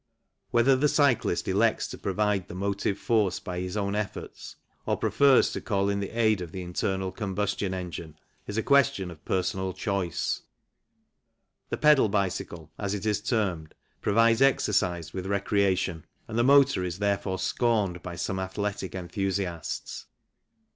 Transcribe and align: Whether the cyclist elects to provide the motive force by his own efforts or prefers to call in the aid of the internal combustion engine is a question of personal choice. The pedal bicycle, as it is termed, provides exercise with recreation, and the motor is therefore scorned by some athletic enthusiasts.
Whether 0.49 0.75
the 0.75 0.87
cyclist 0.87 1.47
elects 1.47 1.87
to 1.89 1.95
provide 1.99 2.47
the 2.47 2.55
motive 2.55 2.97
force 2.97 3.39
by 3.39 3.59
his 3.59 3.77
own 3.77 3.93
efforts 3.93 4.55
or 4.87 4.97
prefers 4.97 5.51
to 5.51 5.61
call 5.61 5.89
in 5.89 5.99
the 5.99 6.09
aid 6.09 6.41
of 6.41 6.51
the 6.51 6.63
internal 6.63 7.11
combustion 7.11 7.71
engine 7.71 8.17
is 8.47 8.57
a 8.57 8.63
question 8.63 9.11
of 9.11 9.23
personal 9.25 9.73
choice. 9.73 10.41
The 11.69 11.77
pedal 11.77 12.09
bicycle, 12.09 12.71
as 12.79 12.95
it 12.95 13.05
is 13.05 13.21
termed, 13.21 13.75
provides 14.01 14.41
exercise 14.41 15.13
with 15.13 15.27
recreation, 15.27 16.05
and 16.27 16.35
the 16.35 16.43
motor 16.43 16.83
is 16.83 16.97
therefore 16.97 17.37
scorned 17.37 18.01
by 18.01 18.15
some 18.15 18.39
athletic 18.39 18.95
enthusiasts. 18.95 20.07